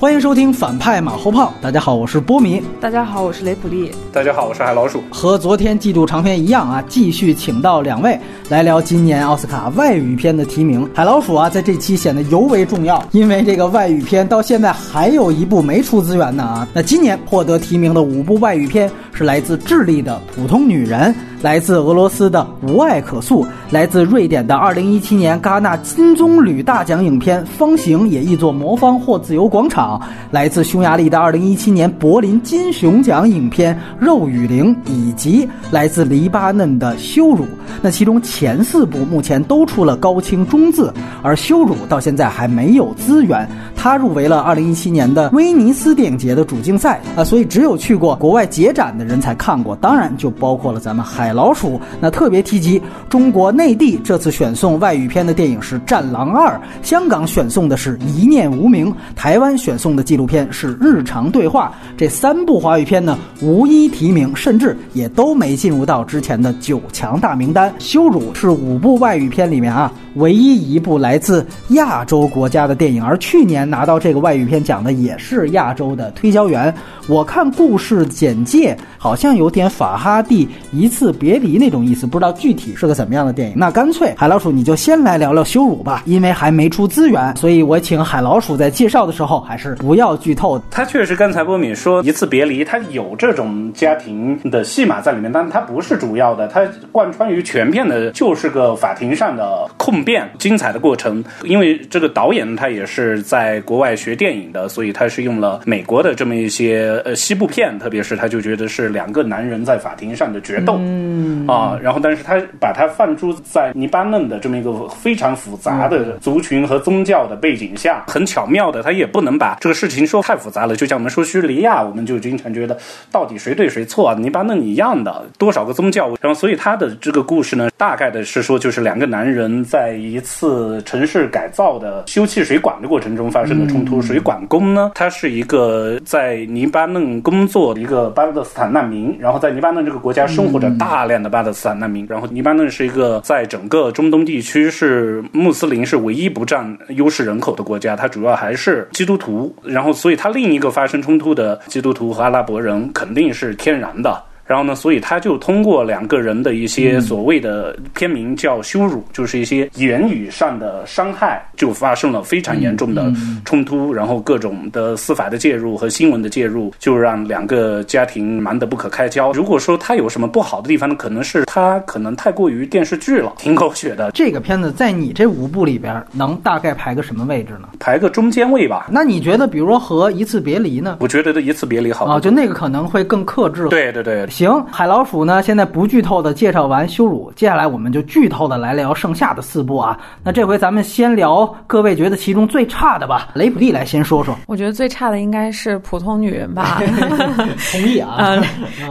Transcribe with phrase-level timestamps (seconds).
[0.00, 1.52] 欢迎收听反派马后炮。
[1.60, 2.62] 大家好，我是波米。
[2.80, 3.92] 大家好，我是雷普利。
[4.10, 5.02] 大家好，我是海老鼠。
[5.10, 10.88] 和昨天季度长片一样啊，继续请到两位来聊今年奥斯卡外语片的提名。
[10.94, 16.66] 海老鼠啊，在这期显得尤为重要，因为这个外语片到现在还有一部没出资源呢啊。
[16.72, 21.14] 那今年获得提名的五部外语片是来自智利的《普通女人》。
[21.42, 29.98] 来自俄罗斯的《无爱可诉》，来自瑞典的2017年戛纳金棕榈大奖影片《方形》也译作《魔方》或《自由广场》，
[30.30, 37.44] 来自匈牙利的2017年柏林金熊奖影片《肉与灵》，以及来自黎巴嫩的《羞辱》。
[37.80, 43.48] 那其中前四部目前都出了高清中字，而《羞辱》到现在还没有资源。
[43.74, 51.29] 它入围了2017年的威尼斯电影节的主竞赛啊，所以只有去过国外节展的人才看过，当然就包括了咱们海。
[51.32, 61.72] 老鼠，那特别提及中国内地这次选送外语片的电影是《战狼二》，香港选送的是《一念无名》，台湾选送的纪录片是《日常对话》。
[61.96, 67.72] 这三部华语片呢，无一提名，甚至也都没进入到之前的九强大名单。
[67.78, 76.72] 羞辱是五部外语片里面啊，唯一一部来自亚洲国家的电影，而去年拿到这个外语片奖的也是亚洲的推销员。
[77.06, 83.54] 我看故事简介，好像有点法哈蒂一次别离那种意思，不知道具体是个怎么样的电影。
[83.54, 90.60] 那干脆海老鼠你就先来聊聊羞辱吧，因为还没出资源，所以我请海老鼠在介绍的时候还是不要剧透。
[90.70, 101.22] 他确实刚才波米说一次别离，他有这种家庭的戏码在里面，但他不是主要的，他贯穿于全片的就是个法庭上的控辩，精彩的过程。
[101.44, 106.80] 因为这个导演他也是在国外学电影的，所以他是用了美国的这么一些。
[107.04, 111.09] 呃，西部片，特别是他就觉得是两个男人在法庭上的决斗，嗯
[111.48, 120.76] 啊，然后但是他把它放诸在黎巴嫩的这么一个非常复杂的族群和宗教的背景下，很巧妙的，他也不能把这个事情说太复杂了。
[120.76, 122.76] 就像我们说叙利亚，我们就经常觉得
[123.10, 124.14] 到底谁对谁错啊？
[124.18, 134.02] 黎巴嫩一样的，多少个宗教，然后所以他的这个故事呢，大概的是说，就是两个男人在一次城市改造的修气水管的过程中发生的冲突。
[134.02, 136.90] 水管工呢，他是一个在黎巴。
[136.90, 154.22] 嫩工作的一个巴勒斯坦难民，然后在黎巴嫩这个国家生活着大大量的巴勒斯坦难民，然后黎巴嫩是一个在整个中东地区是穆斯林是唯一不占优势人口的国家，它主要还是基督徒，然后所以它另一个发生冲突的基督徒和阿拉伯人肯定是天然的。
[154.50, 163.12] 然后呢，所以他就通过两个人的一些所谓的片名叫羞辱，就是一些言语上的伤害，就发生了非常严重的
[163.44, 163.94] 冲突。
[163.94, 169.30] 然后各种的司法的介入和新闻的介入，就让两个家庭忙得不可开交。
[169.30, 174.10] 如果说他有什么不好的地方呢，可能是他可能太过于电视剧了，挺狗血的。
[174.10, 177.68] 这个片子在你这五部里边能大概排个什么位置呢？
[177.78, 178.88] 排个中间位吧。
[178.90, 180.96] 那你觉得，比如说和一次别离呢？
[180.98, 183.68] 我觉得的一次别离好啊，就那个可能会更克制。
[183.68, 184.26] 对对对。
[184.40, 185.42] 行，海老鼠呢？
[185.42, 189.98] 现在不剧透的介绍完羞辱，接下来我们就剧透的来聊剩下的四部啊。
[190.24, 193.28] 那这回咱们先聊各位觉得其中最差的吧。
[193.34, 194.34] 雷普利来先说说。
[194.46, 196.80] 我觉得最差的应该是《普通女人》吧。
[197.70, 198.16] 同意啊。
[198.18, 198.42] 嗯，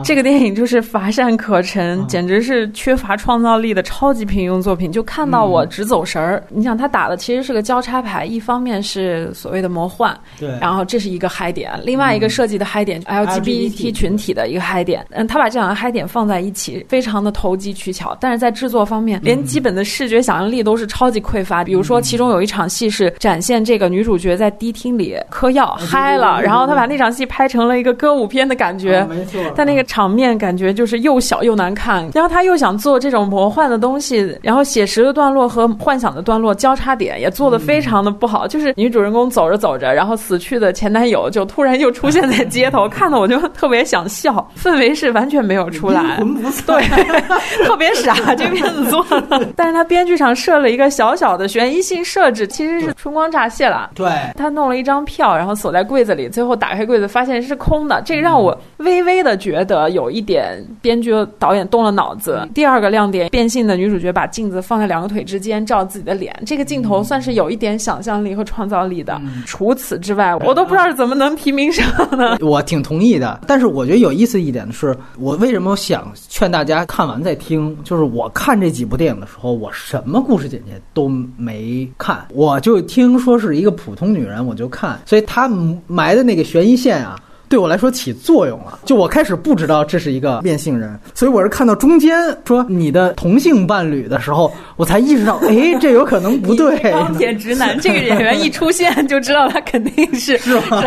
[0.03, 4.91] 这个电影就是乏善可陈，简直是缺乏创造力的超级平庸作品。
[4.91, 6.43] 就看到我直走神儿。
[6.49, 15.03] 你想，他打的其实是个交叉牌，一方面是所谓的魔幻，对，然后这是一个嗨点；另外一个设计的嗨点，LGBT 群体的一个嗨点。
[15.09, 21.63] 嗯，他把这两个嗨点放在一起，非常的投机取巧，但是在制作方面，连基本的视觉想象力都是超级匮乏。
[21.63, 29.39] 比如说，其中有一场戏是展现这个女主角在迪厅里嗑药嗨了，然后她把那场戏拍成了一个歌舞片的感觉，没错。
[29.55, 32.09] 但那个场面感觉就是又小又难看。
[32.13, 38.47] 然后他又想做这种魔幻的东西，然后写实的段落和幻想的段落交叉点也做的非常的不好。
[38.47, 46.17] 就是女主人公走着走着，然后死去的前男友就突然又出现在街头， 看的我就特别想笑，氛围是完全没有出来。
[46.65, 46.83] 对，
[47.65, 49.47] 特别傻，这片子做的。
[49.55, 53.89] 但是他编剧上设了一个小小的悬疑性设置，其实是春光乍泄了。
[53.93, 62.47] 对，他弄了一张票，然后锁在柜子里，最后打开柜子发现是空的，这个让我微微的觉得有一点编剧导演动了脑子。
[62.53, 69.19] 第二个亮点，变性的女主角把镜子放在两个腿之间照自己的脸，这个镜头算是有一点想象力和创造力的。
[69.45, 71.85] 除此之外，我都不知道是怎么能提名上
[72.17, 72.37] 呢？
[72.41, 76.11] 我挺同意的，但是我觉得有意思一点的是，我为什么想。
[76.27, 77.77] 劝大家看完再听。
[77.83, 84.99] 就是我看这几部电影的时候，我什么故事简介都没看，我就听说是一个普通女人，我就看。
[85.05, 85.49] 所以她
[85.87, 88.79] 埋的那个悬疑线啊，对我来说起作用了。
[88.85, 96.77] 就我开始不知道这是一个变性人，所以我是看到中间说你的同性伴侣的时候，我才意识到，哎，这有可能不对。
[96.89, 100.81] 钢铁直男 这个演员一出现，就知道他肯定是是吧？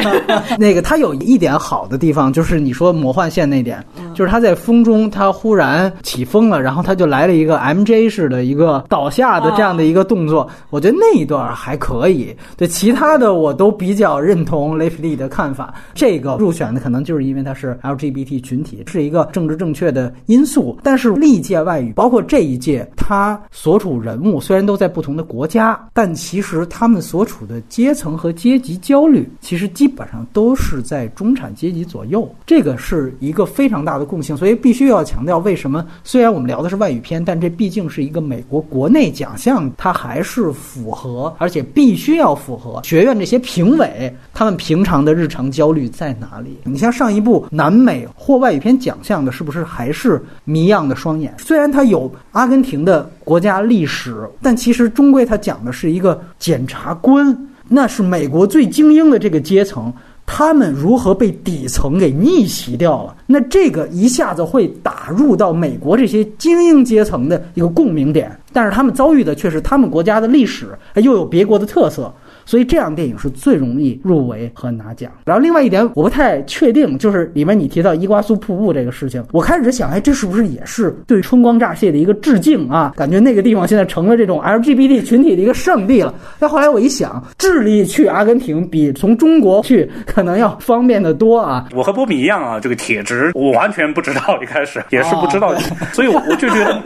[0.59, 3.85] 那个他有一点好的地方，就是你说魔幻线那点，
[4.15, 12.35] 就是他在风中，他忽然起风了，然后他就来了一个 MJ 式的一个倒下的这样的一个动作，我觉得那一段还可以。
[12.57, 15.75] 对其他的，我都比较认同雷弗利的看法。
[15.93, 20.79] 这个入选的可能就是因为他是 LGBT 群体，是一个政治正确的因素。
[20.83, 32.33] 但是历届外语，包括这一届，他所处人物虽然都在不同的国家，但其实他们所处的阶层和阶级焦虑，其实基本上都是在中产阶级左右。
[32.47, 46.59] 这个是一个非常大的共性，所以必须要强调，为什么虽然我们聊的是外语片，但这毕竟是一个美国国内奖项，它还是符合，而且必须要符合学院这些评委他们平常的日常焦虑在哪里。
[46.63, 51.35] 你像上一部南美获外语片奖项的，是不是还是《谜样的双眼》？
[51.43, 57.37] 虽然它有阿根廷的国家历史，但其实终归它讲的是一个检察官，
[57.69, 59.93] 那是美国最精英的这个阶层。
[60.25, 63.15] 他们如何被底层给逆袭掉了？
[63.27, 72.11] 那这个一下子会打入到美国这些精英阶层的一个共鸣点，但是他们遭遇的却是他们国家的历史，又有别国的特色。
[72.45, 75.11] 所以这样电影是最容易入围和拿奖。
[75.25, 82.93] 然后另外一点我不太确定，就是里面你提到伊瓜苏瀑布这个事情，我开始想，哎，这是不是也是对春光乍泄的一个致敬啊？
[82.97, 86.15] 感觉那个地方现在成了这种 LGBT 群体的一个圣地了。
[86.39, 91.69] 但后来我一想，智利去阿根廷比从中国去可能要方便的多啊。
[91.75, 95.55] 我和波比一样啊，这个铁直我完全不知道，一开始也是不知道，
[95.93, 96.83] 所以我就觉得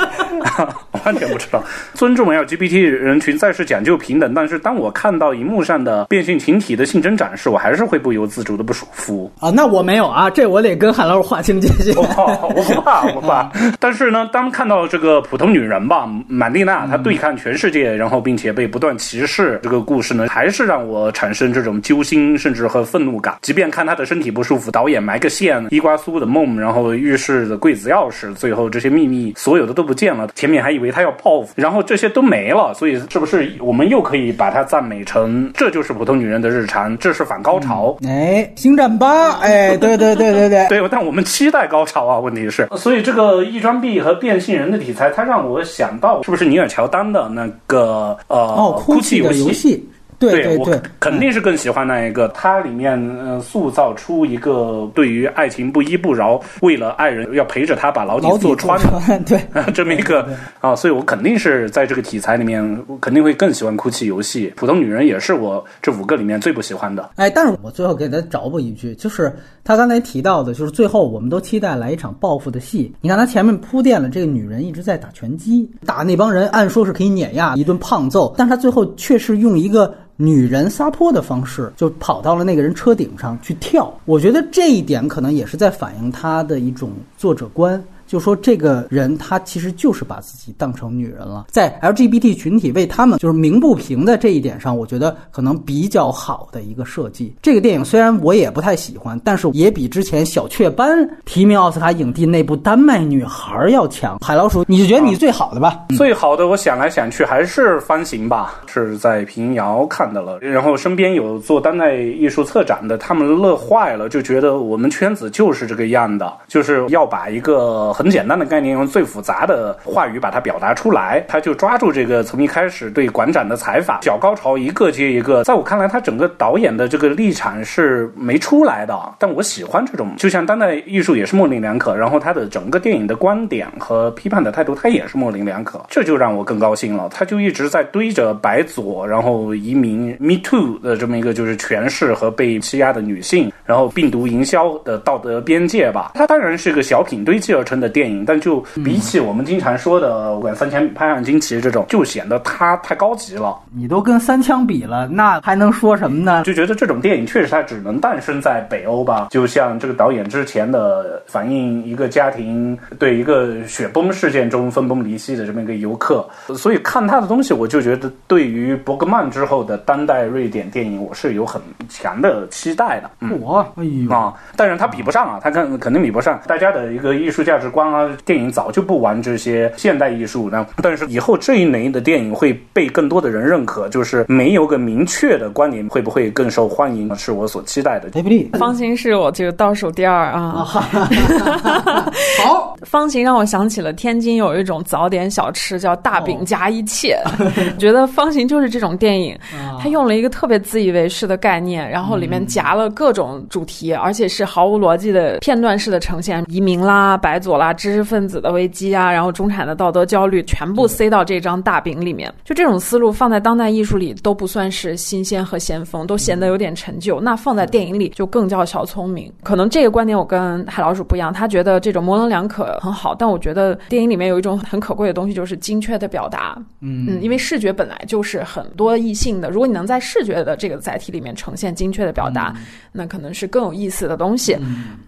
[1.05, 1.63] 完全不知道。
[1.95, 9.51] 尊重 LGBT 人群再是讲究平等，但是当我看到一幕上的变性群体的性征展示，我还是会不由自主的不舒服啊。
[9.51, 11.95] 那我没有啊，这我得跟韩老师划清界限。
[11.97, 13.51] 我不怕，我不怕。
[13.79, 23.37] 但是呢，当看到这个普通女人吧，满丽娜她对抗全世界，然后并且被不断歧视，这个故事呢，还是让我产生这种揪心，甚至和愤怒感。
[23.43, 30.29] 即便看她的身体不舒服，导演埋个线，伊瓜苏的梦，然后浴室的柜子钥匙，最后这些秘密所有的都不见了。
[30.35, 32.73] 前面还以为她要报复，然后这些都没了。
[32.75, 35.36] 所以是不是我们又可以把它赞美成？
[35.55, 37.97] 这就是普通女人的日常，这是反高潮。
[38.07, 49.89] 哎，星战八，哎，对对对对对 对，但我们期待高潮啊，问题是，所以这个异装癖和变性人的题材，它让我想到，是不是尼尔乔丹的那个呃，哦，哭泣游戏。
[50.19, 52.29] 对对对，肯定是更喜欢那一个。
[52.29, 59.41] 它里面呃塑造出一个对于爱情不依不饶，为了爱人要陪着他把牢底坐穿的，对
[59.73, 60.29] 这么一个
[60.61, 64.53] 啊，所以我肯定是在这个题材里面，肯定会更喜欢哭泣游戏。
[64.57, 67.11] 普通女人也是我这五个里面最不喜欢的。
[67.17, 69.35] 哎，但是我最后给他找补一句，就是
[69.67, 72.91] 他刚才提到的，就是最后我们都期待来一场报复的戏。
[73.01, 79.93] 你看他前面铺垫了，这个女人一直在打拳击，打那帮人，按说是可以碾压一顿胖揍，但他最后却是用一个。
[80.19, 83.93] 女人撒泼的方式，就跑到了那个人车顶上去跳。
[84.07, 87.79] 我觉得这一点可能也是在反映他的一种作者观。
[88.07, 97.35] 就说这个人他其实就是把自己当成女人了，在 LGBT 群体为他们就是鸣不平的这一点上，我觉得可能比较好的一个设计。
[97.43, 104.19] 这个电影虽然我也不太喜欢，但是也比之前小雀斑提名奥斯卡影帝那部《丹麦女孩》要强。
[104.21, 105.85] 海老鼠，你就觉得你最好的吧？
[105.97, 110.39] 最好的，我想来想去还是方形吧，是在平遥看的了。
[110.39, 117.93] 然后身边有做丹麦艺术策展的，他们乐坏了，就觉得我们圈子就是这个样的，就是要把一个。
[117.97, 125.43] 很简单的概念，用最复杂的话语把它表达出来，他就抓住这个从一开始对馆长的采访，小高潮一个接一个。
[125.45, 137.09] 在我看来，他整个导演的这个立场是没出来的，但我喜欢这种，就像当代艺术也是模棱两可，然后他的整个电影的观点和批判的态度，他也是模棱两可，这就让我更高兴了。
[137.11, 146.13] 他就一直在堆着白左，然后移民 Me Too 的这么一个就是权势和被欺压的女性，然后病毒营销的道德边界吧。
[146.15, 147.86] 他当然是一个小品堆积而成的。
[147.89, 153.57] 电影，但就比起我们经常说的《管三千拍案惊奇》这种，就显得它太高级了。
[153.75, 156.43] 你都跟三枪比了，那还能说什么呢？
[156.45, 159.29] 就觉得这种电影确实它只能诞生在北欧吧。
[159.31, 173.11] 就像这个导演之前的反映一个家庭对一个雪崩事件中分崩离析的这么一个游客，所以看他的东西，我就觉得对于伯格曼之后的当代瑞典电影，我是有很强的期待的。
[173.41, 174.35] 我，哎呦啊！
[174.57, 177.87] 但是他比不上啊，他肯肯定比不上大家的一个艺术价值观。
[177.87, 180.67] 啊，电影早就不玩这些现代艺术呢。
[180.83, 188.11] 但是以后这一类的电影会被更多的人认可，就是没有个明确的观点，会不会更受欢迎，是我所期待的。
[188.59, 190.65] 方形是我这个倒数第二啊。
[192.43, 197.17] 好，方形让我想起了天津有一种早点小吃叫大饼夹一切，
[197.79, 199.39] 觉得方形就是这种电影，
[199.81, 212.33] 它用了一个特别自以为是的概念，然后里面夹了各种主题，而且是毫无逻辑的片段式的呈现，移民啦、白左啦、知识分子的危机啊，然后中产的道德焦虑，全部塞到这张大饼里面。
[212.45, 217.21] 就这种思路放在当代艺术里都不算是新鲜和先锋，都显得有点陈旧。
[217.21, 219.33] 那放在电影里就更叫小聪明。
[219.43, 226.57] 可能这个观点我跟海老鼠不一样，他觉得这种模棱两可很好，但我觉得电影里面有一种很可贵的东西，就是精确的表达。
[226.81, 232.55] 嗯，因为视觉本来就是很多异性的，如果你能在视觉的这个载体里面呈现精确的表达，
[232.93, 234.57] 那可能是更有意思的东西。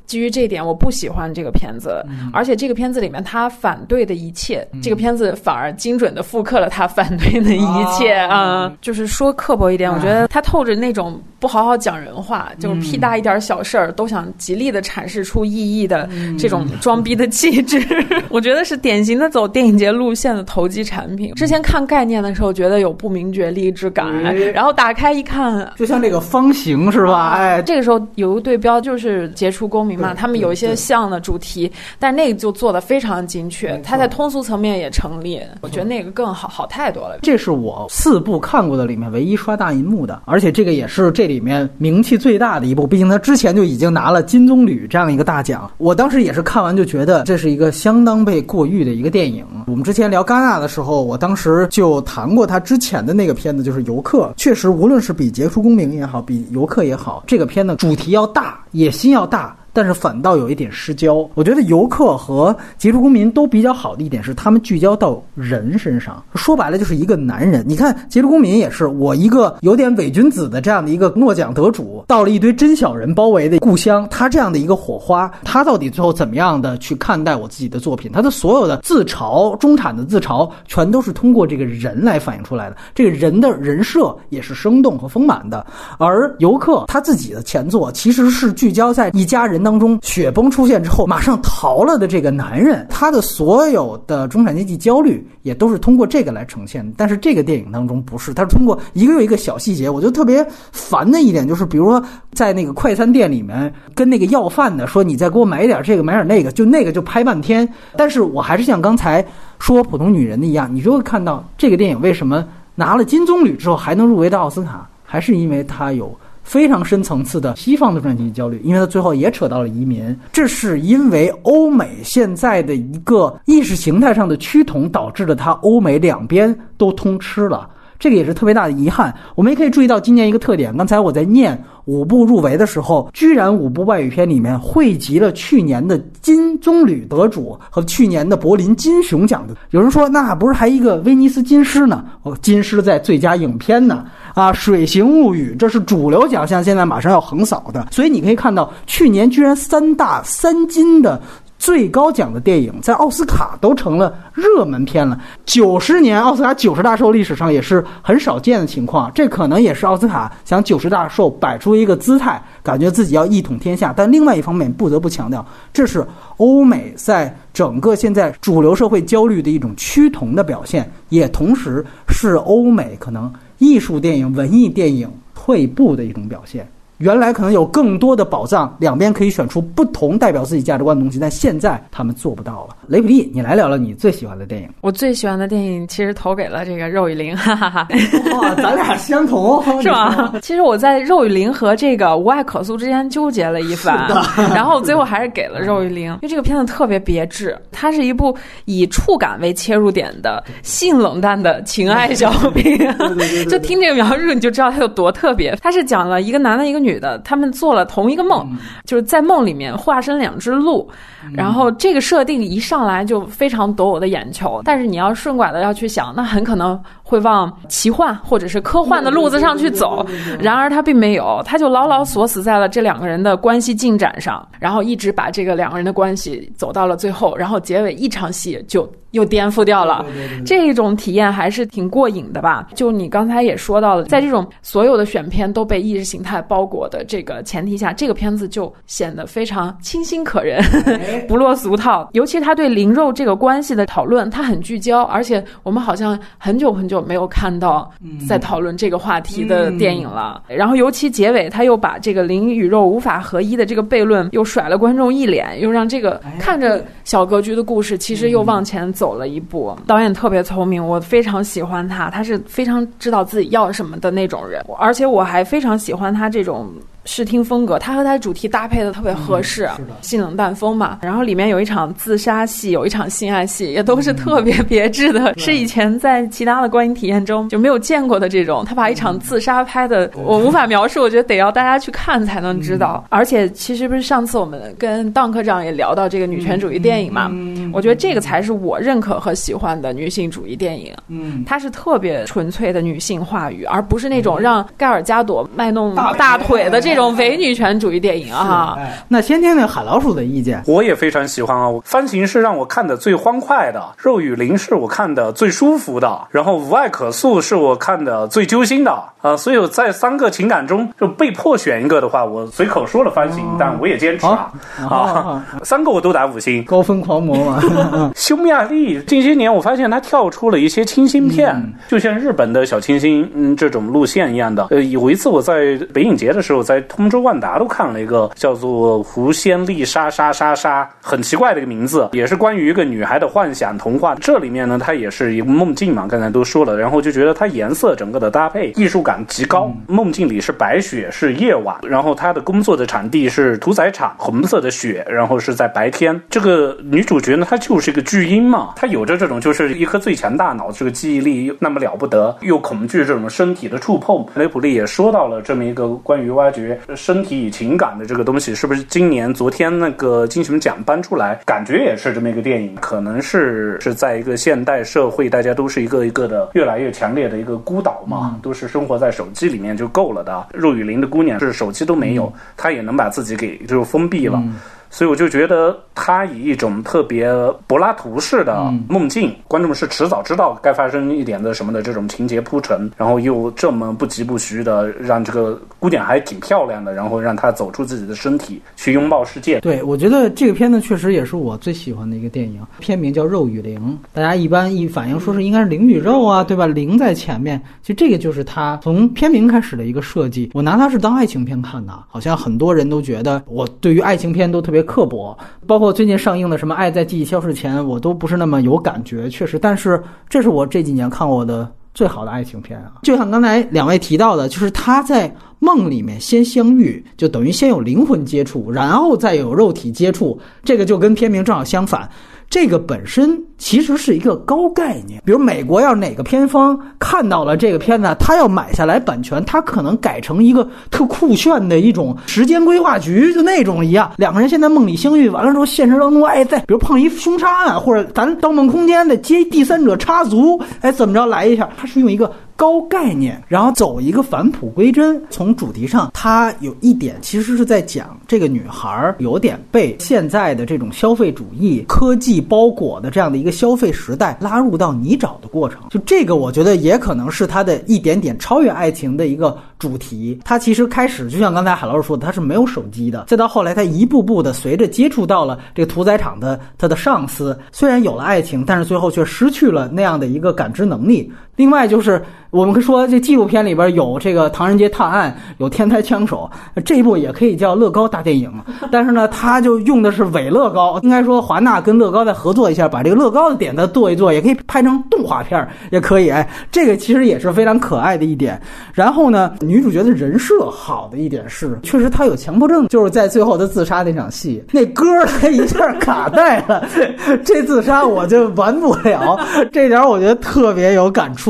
[0.07, 8.73] 基于这一点，我不喜欢这个片子，而且这个片子里面他反对的一切，这个片子反而精准的复刻了他反对的一切啊。
[8.81, 17.78] 就是说刻薄一点，我觉得他透着那种不好好讲人话，就是屁大一点小事儿都想极力的阐释出意义的这种装逼的气质。
[18.31, 21.35] 我觉得是典型的走电影节路线的投机产品。
[21.35, 24.07] 之前看概念的时候，觉得有不明觉厉之感，
[24.52, 27.35] 然后打开一看，就像这个方形是吧？
[27.37, 35.40] 哎，这个时候有个对标就是杰出公民嘛，他们有一些像的主题，但那个就做的非常精确，它在通俗层面也成立。
[35.61, 37.18] 我觉得那个更好，好太多了。
[37.23, 45.71] 这是我四部看过的里面唯一刷大银幕的，而且这个也是这里面名气最大的一部，毕竟他之前就已经拿了金棕榈这样一个大奖。
[45.78, 49.45] 我当时也是看完就觉得这是一个相当被过誉的一个电影。
[49.66, 54.26] 我们之前聊戛纳的时候，我当时就谈过他之前的那个片子，就是《游客》。
[54.37, 59.57] 确实，无论是比《杰出公民》也好，比《游客》也好，这个片子主题要大，野心要大。
[59.73, 61.29] 但是反倒有一点失焦。
[61.35, 66.23] 我觉得游客和杰出公民都比较好的一点是，他们聚焦到人身上。
[66.35, 67.65] 说白了就是一个男人。
[67.69, 78.11] 你看杰出公民也是我一个有点伪君子的这样的一个诺奖得主，到了一堆真小人包围的故乡，他这样的一个火花，他到底最后怎么样的去看待我自己的作品？
[78.11, 82.77] 他的所有的自嘲、中产的自嘲，全都是通过这个人来反映出来的。
[82.95, 85.67] 这个人的人设也是生动和丰满的。
[85.99, 89.58] 而游客他自己的前作其实是聚焦在一家人。
[89.62, 96.93] 当中雪崩出现之后，马上逃了的这个男人，他的所有的中产阶级焦虑也都是通过这个来呈现的。
[96.97, 99.88] 但是这个电影当中不是，他是通过一个又一个小细节。
[99.88, 107.69] 我就特别烦的一点就是，比如说在那个快餐店里面跟那个要饭的说：“你再给我买一点这个，买点那个。”就那个就拍半天。
[107.97, 109.25] 但是我还是像刚才
[109.59, 116.17] 说普通女人的一样，你就会看到这个电影为什么拿了金棕榈之后还能入围到奥斯卡，还是因为它有。
[116.49, 129.14] 非常深层次的西方的中产阶级焦虑，因为他最后也扯到了移民，这是因为欧美现在的一个意识形态上的趋同导致的他欧美两边都通吃了，这个也是特别大的遗憾。
[129.35, 139.55] 我们也可以注意到今年一个特点，刚才我在念五部入围的时候，居然五部外语片里面汇集了去年的金棕榈得主和去年的柏林金熊奖的。
[139.71, 142.05] 有人说，那不是还一个威尼斯金狮呢？
[142.23, 144.05] 哦，金狮在最佳影片呢。
[144.35, 151.21] 啊，《水形物语》这是主流奖项，现在马上要横扫的，所以你可以看到，去年居然三大三金的
[151.59, 155.21] 最高奖的电影，在奥斯卡都成了热门片了。
[155.45, 163.93] 九十年奥斯卡九十大寿历史上也是很少见的情况，这可能也是奥斯卡想九十大寿摆出一个姿态，感觉自己要一统天下。
[163.95, 173.31] 但另外一方面，不得不强调，这是欧美在整个现在主流社会焦虑的一种趋同的表现，也同时是欧美可能。
[173.59, 176.65] 艺术电影、文艺电影退步的一种表现。
[176.99, 182.76] 原来可能有更多的宝藏，两边可以选出不同代表自己价值观的东西，但现在他们做不到了。
[182.88, 184.69] 雷普利，你来聊聊你最喜欢的电影。
[184.81, 187.88] 我最喜欢的电影其实投给了这个肉与灵，哈哈哈。
[188.35, 190.33] 哇，咱俩相同是吧？
[190.43, 194.09] 其实我在肉与灵和这个无爱可诉之间纠结了一番，
[194.52, 202.76] 然后最后还是给了肉与灵，因为这个片子特别别致，它是一部以触感为切入点的性冷淡的情爱小品。
[203.49, 205.57] 就听这个描述你就知道它有多特别。
[205.62, 206.88] 它是讲了一个男的，一个女。
[206.88, 208.49] 女的，他们做了同一个梦，
[208.85, 210.88] 就是在梦里面化身两只鹿，
[211.35, 214.62] 然后这个设定一上来就非常夺我的眼球。
[214.64, 220.07] 但是你要顺拐的要去想，那很可能会往奇幻或者是科幻的路子上去走，
[220.38, 228.87] 然而他并没有，他就牢牢锁死在了这两个人的关系进展上，然后一直把这个两个人的关系走到了最后，然后结尾一场戏就。
[229.12, 230.05] 又颠覆掉了，
[230.45, 232.69] 这种体验还是挺过瘾的吧？
[232.75, 240.62] 就你刚才也说到了，在这种所有的选片都被意识形态包裹的这个前提下，这个片子就显得非常清新可人，
[241.27, 242.07] 不落俗套。
[242.12, 247.90] 尤其他对灵肉这个关系的讨论，他很聚焦，而且我们好像很久很久没有看到
[248.28, 250.43] 在讨论这个话题的电影了。
[250.49, 258.88] 然后尤其结尾，他又把这个灵与肉无法合一的这个悖论又甩了观众一脸，又让这个看着小格局的故事其实又往前。
[258.99, 266.69] 走了一步，导演特别聪明，我非常喜欢他，他是非常知道自己要什么的那种人，而且我还非常喜欢他这种。
[267.11, 269.67] 视听风格，它和它主题搭配的特别合适，
[270.03, 270.99] 性冷淡风嘛。
[271.00, 278.62] 然后里面有一场自杀戏，有一场性爱戏，也都是特别别致的，是以前在其他的观影体验中就没有见过的这种。
[278.67, 283.03] 他把一场自杀拍的，我无法描述，我觉得得要大家去看才能知道。
[283.09, 287.33] 而且其实不是上次我们跟当科长也聊到这个女权主义电影嘛？
[287.73, 290.93] 我觉得这个才是我认可和喜欢的女性主义电影。
[291.09, 296.98] 嗯，它是特别纯粹的女性话语，而不是那种让盖尔加朵卖弄大腿的这。
[296.99, 298.76] 种伪女权主义电影啊，
[299.07, 300.61] 那先听听海老鼠的意见。
[300.67, 308.90] 我也非常喜欢啊，番行是让我看的最欢快的，肉与灵是我看的最舒服的，然后无爱可诉是我看的最揪心的
[309.23, 309.37] 啊。
[309.37, 314.50] 所以在三个情感中就被迫选一个的话，我随口说了番行，但我也坚持啊
[314.90, 316.64] 啊，三个我都打五星。
[316.64, 321.55] 高分狂魔嘛，匈牙利近些年我发现他跳出了一些清新片，
[321.87, 324.67] 就像日本的小清新嗯这种路线一样的。
[324.71, 326.83] 呃，有一次我在北影节的时候在。
[326.88, 334.14] 通州万达都看了一个叫做《狐仙丽莎莎莎莎》，很奇怪的一个名字，也是关于一个女孩的幻想童话。
[334.16, 339.73] 这里面呢，它也是一个梦境嘛，刚才都说了，然后就觉得它颜色整个的搭配艺术感极高。
[339.87, 346.18] 梦境里是白雪，是夜晚，然后她的工作的场地是屠宰场，红色的雪，然后是在白天。
[346.30, 354.25] 这个女主角呢，她就是一个巨婴嘛，她有着这种就是一颗最强大脑，这个记忆力又那么了不得，又恐惧这种身体的触碰。
[354.35, 356.68] 雷普利也说到了这么一个关于挖掘。
[356.97, 362.75] 身体与情感的这个东西，是不是今年昨天那个金熊奖颁出来，感觉也是这么一个电影？
[362.77, 370.47] 可能是是在一个现代社会，大家都是一个一个的越来越强烈的一个孤岛嘛，都是生活在手机里面就够了的。
[370.55, 374.43] 入雨林的姑娘是手机都没有，她也能把自己给就是封闭了。
[374.90, 377.30] 所以我就觉得他以一种特别
[377.66, 389.61] 柏拉图式的梦境，观众是迟早知道该发生一点的什么的这种情节铺陈，然后又这么不疾不徐的让这个姑娘还挺漂亮的，然后让她走出自己的身体去拥抱世界。
[389.61, 396.66] 对，我觉得这个片子确实也是我最喜欢的一个电影，片名叫《肉与灵》，大家一般一反应说是应该是灵与肉啊，对吧？
[396.66, 400.51] 灵在前面，其实这个就是他从片名开始的一个设计。
[400.55, 404.78] 我拿它是当爱情片看的，好像很多人都觉得我对于爱情片都特别。
[404.83, 405.37] 刻薄，
[405.67, 409.59] 包括最近上映的什么《爱在记忆消失前》，我都不是那么有感觉，确实。
[409.59, 412.93] 但是这是我这几年看过的最好的爱情片啊！
[413.03, 422.09] 就像刚才两位提到的，就是他在梦里面先相遇，就等于先有灵魂接触，然后再有肉体接触，这个就跟片名正好相反。
[422.49, 442.33] 这个本身其实是一个高概念，比如美国要哪个片方看到了这个片子，他要买下来版权，他可能改成一个特酷炫的一种时间规划局，就那种一样，两个人现在梦里相遇，完了之后现实当中哎，再比如碰一凶杀案，或者咱《盗梦空间》的接第三者插足，哎，怎么着来一下，他是用一个。
[442.59, 445.23] 高概念，然后走一个返璞归真。
[445.31, 455.81] 从主题上，它有一点其实是在讲这个女孩有点被现在的这种消费主义、科技包裹的这样的一个消费时代拉入到泥沼的过程。
[455.91, 460.39] 就这个，我觉得也可能是它的一点点超越爱情的一个主题。
[460.45, 471.31] 它其实开始就像刚才海老师说的，他是没有手机的，再到后来，他一步步的随着接触到了这个屠宰场的他的上司，虽然有了爱情，但是最后却失去了那样的一个感知能力。
[471.59, 472.25] 另外就是。
[472.51, 476.51] 我们说这纪录片里边有这个《唐人街探案》，有天台枪手，
[476.83, 478.51] 这一部也可以叫乐高大电影。
[478.90, 486.31] 但是呢，他就用的是伪乐高，应该说华纳跟乐高再合作一下，把这个乐高的点再做一做，也可以拍成动画片，也可以。
[486.31, 488.59] 哎，这个其实也是非常可爱的一点。
[488.94, 496.88] 然后呢，女主角的人设好的一点是，确实她有强迫症，就是在最后她自杀那场戏，那歌她一下卡带了，
[497.44, 499.38] 这自杀我就完不了。
[499.71, 501.48] 这点我觉得特别有感触，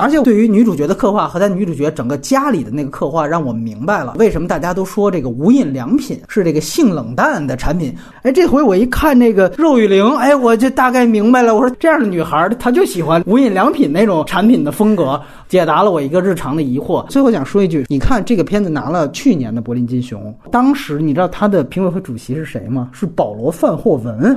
[0.00, 0.38] 而且对。
[0.38, 7.92] 于女主角的刻画和她女主角整个家里的那个刻画，让我明白了为什么大家都说这个无印良品是这个性冷淡的产品。
[8.22, 11.56] 哎，这回我一看这个肉雨玲，哎，我就大概明白了。
[11.56, 17.04] 我说这样的女孩，她就喜欢无印良品那种产品的风格，解答了我一个日常的疑惑。
[17.08, 22.90] 最后想说一句，你看这个片子拿了去年的柏林金熊，当时你知道他的评委会主席是谁吗？
[22.92, 24.36] 是保罗范霍文。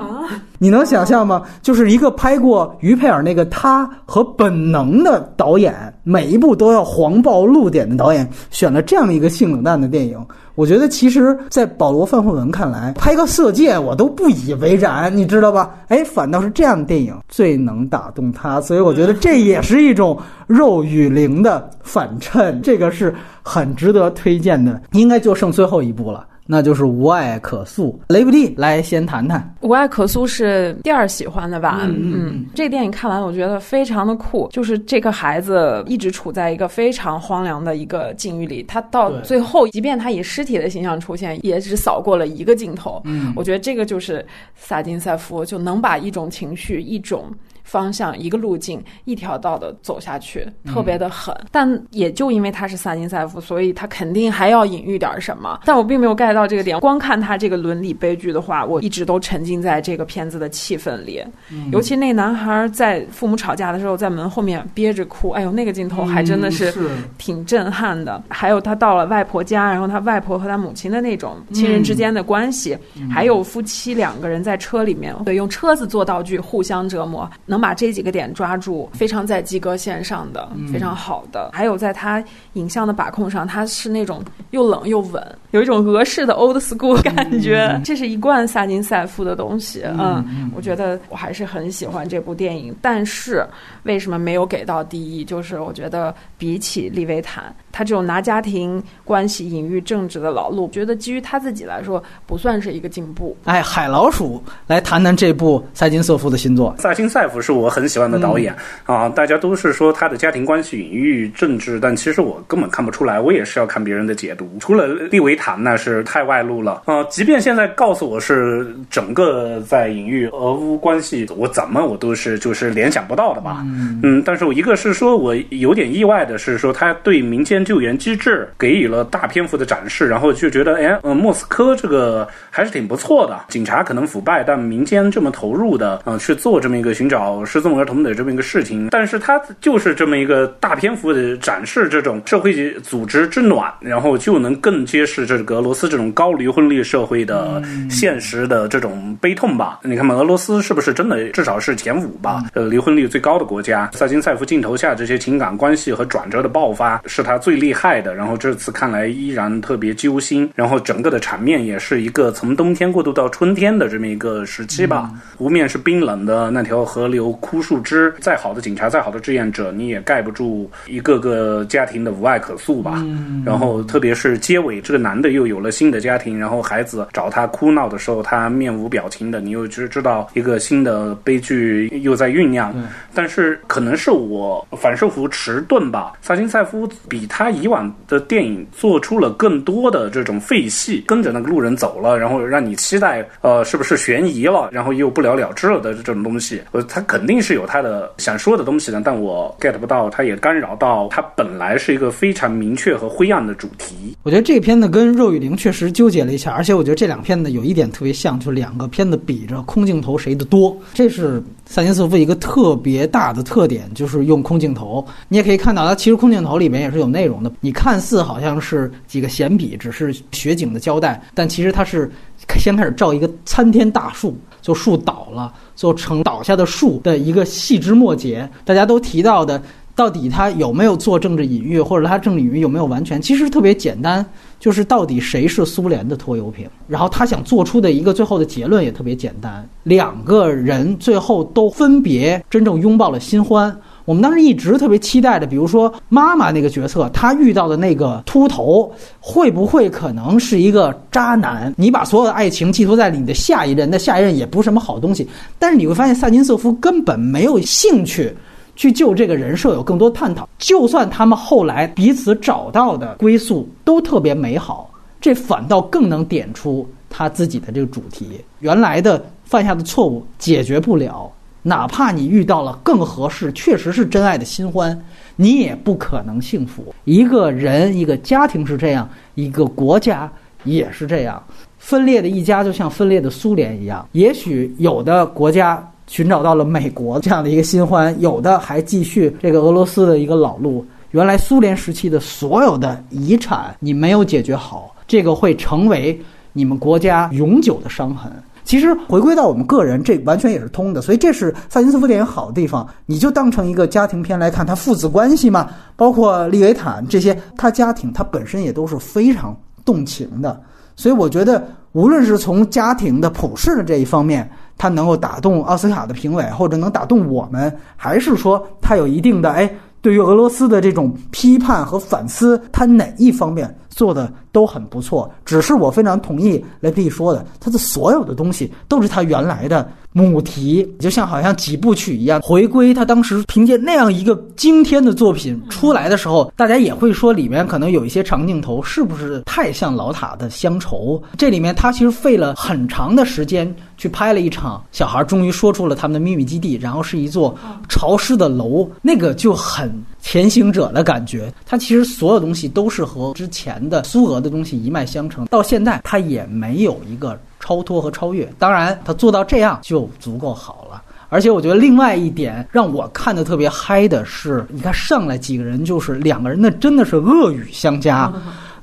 [0.64, 1.42] 你能想象吗？
[1.64, 10.24] 就是一个拍过于佩尔那个他和本能的导演，每一部都要黄暴露点的导演，选了这样一个性冷淡的电影。
[10.54, 15.72] 我觉得其实，在保罗范霍文看来，拍个色戒我都不以为然，你知道吧？
[15.88, 24.80] 哎，反倒是这样的电影最能打动他，所以我觉得这也是一种肉与灵的反衬，这个是很值得推荐的。
[24.92, 26.28] 应该就剩最后一部了。
[26.52, 27.98] 那就是无爱可诉。
[28.10, 31.80] 雷布蒂来先谈谈无爱可诉是第二喜欢的吧？
[31.84, 43.02] 嗯嗯，这个电影看完我觉得非常的酷，就是这个孩子一直处在一个非常荒凉的一个境遇里，他到最后，即便他以尸体的形象出现，也只扫过了一个镜头。
[43.06, 47.32] 嗯，我觉得这个就是萨金塞夫就能把一种情绪一种。
[47.64, 51.36] 方向一个路径一条道的走下去，特别的狠。
[51.52, 55.60] 但也就因为他是萨金塞夫，所以他肯定还要隐喻点什么。
[55.66, 56.80] 但我并没有 get 到这个点。
[56.80, 61.24] 光看他这个伦理悲剧的话，我一直都沉浸在这个片子的气氛里。
[61.72, 66.74] 尤其那男孩在父母吵架的时候，在门后面憋着哭，哎呦，那个镜头还真的是
[67.18, 68.22] 挺震撼的。
[68.30, 72.78] 还有他到了外婆家，然后他外婆和他母亲的那种亲人之间的关系，
[73.10, 77.62] 还有夫妻两个人在车里面，对，用车子做道具互相折磨，能。
[77.62, 81.52] 把这几个点抓住，非常在及格线上的，非常好的。
[81.54, 87.80] 还有在他影像的把控上，他是那种又冷又稳，有一种俄式的 old school 感觉。
[87.86, 89.84] 这是一贯萨金塞夫的东西。
[89.86, 92.76] 嗯，我觉得我还是很喜欢这部电影。
[92.82, 93.46] 但是
[93.84, 95.24] 为什么没有给到第一？
[95.24, 103.38] 就是我觉得比起利维坦，他这种拿家庭关系隐喻政治的老路，觉得基于他自己来说，不算是一个进步。
[103.44, 106.74] 哎，海老鼠来谈谈这部萨金瑟夫的新作。
[106.80, 107.52] 萨金塞夫是。
[107.52, 108.56] 是我很喜欢的导演
[108.86, 109.10] 啊！
[109.10, 113.20] 大家都是说他的家庭关系隐喻政治，但其实我根本看不出来。
[113.20, 114.48] 我也是要看别人的解读。
[114.62, 117.04] 除了利维坦，那是太外露了啊！
[117.10, 123.66] 即便现在告诉我是整个在隐喻俄乌关系，我怎么我都是就是联想不到的吧？
[124.04, 133.40] 嗯，但是我一个是说我有点意外的是说他对民间救援机制给予了大篇幅的展示，然后就觉得哎，呃，莫斯科这个还是挺不错的。
[133.50, 137.44] 警察可能腐败，但民间这么投入的啊去做这么一个寻找。
[137.46, 149.80] 失踪儿童的这么一个事情，但是它就是这么一个大篇幅的展示这种社会组织之暖，然后就能更揭示这个俄罗斯这种高离婚率社会的现实的这种悲痛吧。
[149.84, 152.44] 你看嘛，俄罗斯是不是真的至少是前五吧？
[152.54, 153.90] 呃，离婚率最高的国家。
[153.94, 158.14] 萨金塞夫镜头下这些情感关系和转折的爆发是他最厉害的。
[158.14, 160.50] 然后这次看来依然特别揪心。
[160.56, 165.12] 然后整个的场面也是一个从冬天过渡到春天的这么一个时期吧。
[165.38, 167.32] 湖面是冰冷的，那条河流。
[167.42, 173.06] 枯树枝，再好的警察，再好的志愿者，你也盖不住一个个家庭的无爱可诉吧。
[173.46, 182.74] 然后，特别是结尾，这个男的又有了新的家庭，然后孩子找他哭闹的时候，他面无表情的，你又知知道一个新的悲剧又在酝酿。
[183.14, 186.14] 但是，可能是我反射弧迟钝吧。
[186.22, 196.60] 萨金塞夫比他以往的电影做出了更多的这种废戏，跟着那个路人走了，然后让你期待，呃，是不是悬疑了，然后又不了了之了的这种东西。
[196.72, 197.00] 呃，他。
[197.12, 204.16] 肯定是有他的想说的东西的，但我 get 不到，他也干扰到他本来是一个非常明确和灰暗的主题。
[204.24, 210.78] 我觉得这个片子跟《肉与灵》确实纠结了一下，而且我觉得这两片子有一点特别像，就两个片子比着空镜头谁的多。
[210.94, 215.04] 这是三金斯夫一个特别大的特点，就是用空镜头。
[215.30, 217.50] 你也可以看到，它其实空镜头里面也是有内容的。
[217.62, 222.12] 你看似好像是几个闲笔，只是雪景的交代，但其实它是
[222.60, 224.38] 先开始照一个参天大树。
[224.62, 228.48] 就树倒了，就成倒下的树的一个细枝末节。
[228.64, 229.60] 大家都提到的，
[229.96, 233.20] 到底他有没有做政治隐喻，或者他政治隐喻有没有完全？
[233.20, 234.24] 其实特别简单，
[234.62, 236.66] 就是到底谁是苏联的拖油瓶。
[236.88, 243.76] 然后他想做出的一个最后的结论也特别简单：两个人最后都分别真正拥抱了新欢。
[244.06, 251.74] 我们当时一直特别期待的，比如说妈妈那个角色，她遇到的那个秃头，会不会可能是一个渣男？
[251.78, 255.28] 你把所有的爱情寄托在你的下一任，那下一任也不是什么好东西。
[255.58, 258.34] 但是你会发现，萨金瑟夫根本没有兴趣
[258.76, 260.48] 去就这个人设有更多探讨。
[260.58, 271.32] 就算他们后来彼此找到的归宿都特别美好，这反倒更能点出他自己的这个主题：原来的犯下的错误解决不了。
[271.64, 275.00] 哪怕你遇到了更合适、确实是真爱的新欢，
[275.36, 276.92] 你也不可能幸福。
[277.04, 280.32] 一个人、一个家庭是这样，一个国家
[280.64, 281.44] 也是这样。
[281.78, 290.86] 分裂的一家就像分裂的苏联一样，也许有的国家寻找到了美国这样的一个新欢，有的还继续这个俄罗斯的一个老路。
[291.12, 296.22] 原来苏联时期的所有的遗产，你没有解决好，这个会成为
[296.52, 298.30] 你们国家永久的伤痕。
[298.66, 301.02] 其实回归到我们个人，这完全也是通的。
[301.02, 310.62] 所以这是萨金斯夫电影好的地方，你就当成一个家庭片来看，他父子关系嘛，包括利维坦这些，他家庭他本身也都是非常动情的。
[310.98, 319.72] 所以我觉得，无论是从家庭的普世的这一方面，他能够打动奥斯卡的评委，或者能打动我们，还是说他有一定的哎。
[320.04, 325.32] 对于俄罗斯的这种批判和反思，他哪一方面做的都很不错。
[325.46, 332.94] 只是我非常同意雷皮说的，他的所有的东西都是他原来的母题，就像好像几部曲一样回归。
[332.94, 341.22] 他当时凭借那样一个惊天的作品出来的时候，大家也会说里面可能有一些长镜头是不是太像老塔的乡愁？
[341.38, 349.92] 这里面他其实费了很长的时间去拍了一场，小孩终于说出了他们的秘密基地，然后是一座潮湿的楼，那个就很。
[350.24, 358.52] 前行者的感觉，他其实所有东西都是和之前的苏俄的东西一脉相承，到现在他也没有一个超脱和超越。
[358.60, 361.02] 当然，他做到这样就足够好了。
[361.30, 368.30] 而且我觉得另外一点让我看的特别嗨的是，你看上来几个人就是两个人，那真的是恶语相加。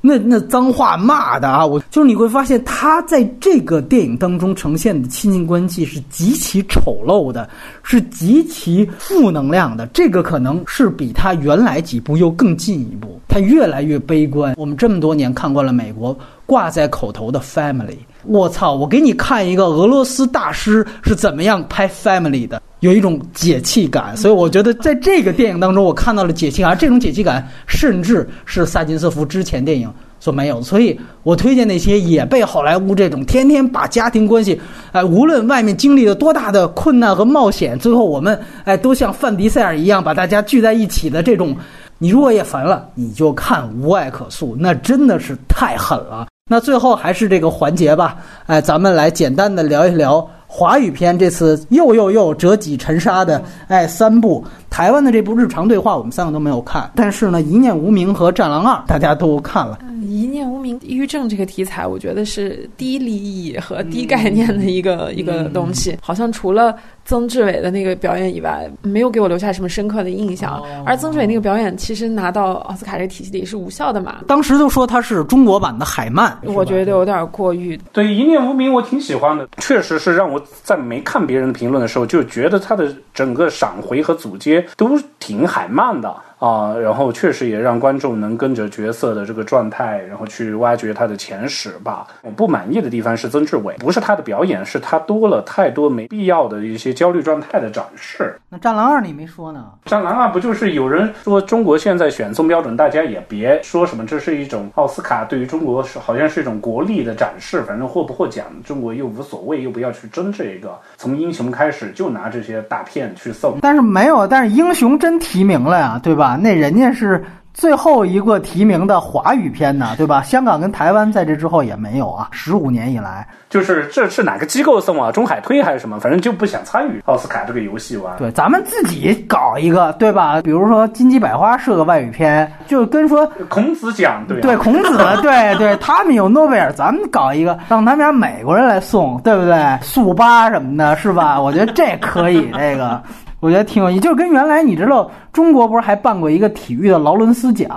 [0.01, 7.47] 那那脏话骂的啊，我就是你会发现他在这个电影当中呈现的亲近关系是极其丑陋的，
[7.83, 9.85] 是极其负能量的。
[9.87, 14.55] 这个可能是比他原来几部又更进一步，他越来越悲观。
[14.57, 18.73] 我们这么多年看惯了美国挂在口头的 family，我操！
[18.73, 22.61] 我给你看一个俄罗斯大师是怎么样拍 family 的。
[22.81, 26.63] 有一种解气感，所以我觉得在这个电影当中，我看到了解气。
[26.63, 30.61] 而这种解气感，甚至是萨金瑟夫之前电影所没有。
[30.61, 34.59] 所以我推荐那些也被好莱坞这种天天把家庭关系，
[34.93, 41.53] 哎，无论外面经历了多大的困难和冒险，最后我们哎都像范迪塞尔一样把大家聚在一起的这种，
[41.97, 46.27] 你如果也烦了，你就看《无爱可诉》，那真的是太狠了。
[46.49, 50.27] 那最后还是这个环节吧，哎，咱们来简单的聊一聊。
[50.51, 59.79] 华语片这次又又又折戟沉沙的，哎，三部台湾的这部日常对话，我们三个都没有看，但是呢，《一念无名》和《战狼二》大家都看了。
[60.01, 65.97] 一念无名，抑郁症这个题材，我觉得是低利益和低概念的一个一个东西。
[66.01, 70.63] 好像除了曾志伟的那个表演以外，没有给我留下什么深刻的印象。
[70.85, 74.19] 而曾志伟那个表演，其实拿到奥斯卡这个体系里是无效的嘛？
[74.25, 77.79] 当时都说他是中国版的海曼，我觉得有点过誉。
[77.91, 86.15] 对《一念无名》，我挺喜欢的，确实是让我在没看别人的评论的时候，就觉得他的整个闪回和组接都挺海漫的。
[86.39, 92.07] 啊，然后确实也让观众能跟着角色的这个状态，然后去挖掘他的前史吧。
[92.21, 98.39] 我不满意的地方是曾志伟，不是他的表演，是他多了太多没必要的一些焦虑状态的展示。
[98.49, 99.65] 那《战狼二》你没说呢？
[99.89, 110.77] 《战狼二》不就是有人说中国现在选送标准，大家也别说什么，这是一种奥斯卡对于中国是好像是一种国力的展示，反正获不获奖中国又无所谓，又不要去争这个。
[110.95, 116.28] 从英雄开始就拿这些大片去送，但是没有，但是英雄真提名了呀，对吧？
[116.35, 120.21] 那人家是最后一个提名的华语片呢，对吧？
[120.21, 122.27] 香港跟台湾在这之后也没有啊。
[122.31, 125.11] 十五年以来，就是这是哪个机构送啊？
[125.11, 125.99] 中海推还是什么？
[125.99, 128.15] 反正就不想参与奥斯卡这个游戏玩。
[128.17, 130.41] 对，咱们自己搞一个，对吧？
[130.41, 139.77] 比如说《金鸡百花》是个外语片，就跟说孔子讲，对对，孔子， 对对，他们有诺贝尔，咱们搞一个，让他们家美国人来送，对不对？
[139.81, 141.41] 速八什么的，是吧？
[141.41, 143.01] 我觉得这可以，这个。
[143.39, 147.69] 我觉得挺有意思，就是跟原来你知道，中国不是还办过一个体育的劳伦斯奖，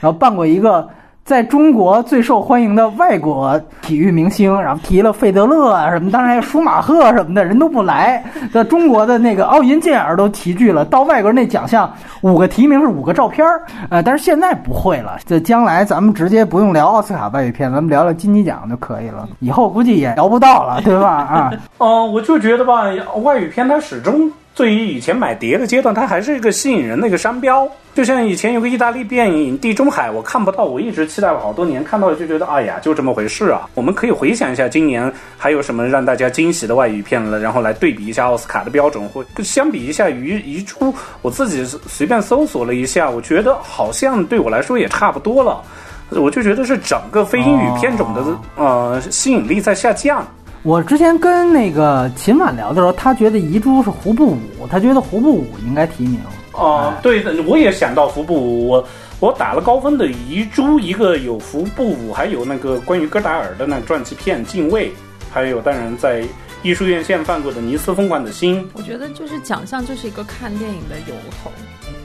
[0.00, 0.88] 然后办过一个
[1.24, 21.08] 在中国最受欢迎的外国体育明星，然后提了费德勒啊什么，当然还有舒马赫什么的人都不来，在中国的那个奥运健儿都齐聚了，到外国那奖项五个提名是五个照片儿，呃，但是现在不会了，这将来咱们直接不用聊奥斯卡外语片，咱们聊聊金鸡奖就可以了，以后估计也聊不到了，对吧？
[21.08, 22.84] 啊，嗯，我就觉得吧，
[23.24, 24.30] 外语片它始终。
[24.56, 27.68] 对于以前买碟的阶段，它还是一个吸引人的一个商标。
[27.94, 33.68] 就像以前有个意大利电影《地中海》，我看不到，我一直期待了好多年，看到了就觉得，哎呀，就这么回事啊。
[33.74, 45.62] 我们可以回想一下，今年还有什么让大家惊喜的外语片了，然后来对比一下奥斯卡的标准，或相比一下于一出，我自己随便搜索了一下，我觉得好像对我来说也差不多了。
[46.10, 48.22] 我就觉得是整个非英语片种的
[48.56, 50.26] 呃吸引力在下降。
[50.66, 56.18] 我之前跟那个秦晚聊的时候，他觉得遗珠是胡步武，他觉得胡步武应该提名。
[56.54, 58.88] 哦、对的，我也想到服部武，我
[59.20, 64.88] 我打了高分的遗珠，一个有服部武，还有那个关于戈达尔的那个传记片《敬畏》，
[65.32, 66.24] 还有当然在
[66.64, 68.60] 艺术院线放过的《尼斯疯狂的心》。
[68.72, 71.52] 我觉得就是奖项就是一个看电影的由头。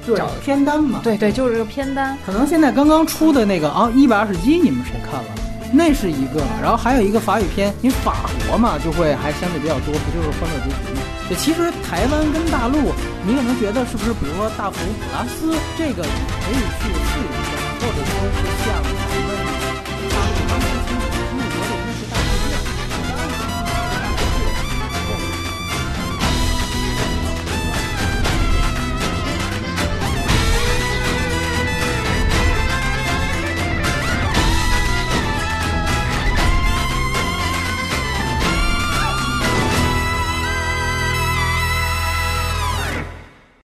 [0.05, 2.15] 对找片单嘛，对对，就是这个片单。
[2.23, 5.29] 可能现在刚刚出的那个啊，一百二十集，你们谁看了？
[5.73, 11.01] 那是一个，然后还有一个法语片，因为法国嘛，就会还相对比较多，不就是《欢乐结局》吗？
[11.29, 12.91] 对，其实台湾跟大陆，
[13.25, 16.11] 你可能觉得是不是，比如说大佛普拉斯这个，你
[16.43, 19.00] 可以去试一下，或者说是像。